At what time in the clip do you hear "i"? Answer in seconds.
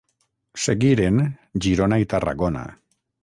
2.05-2.09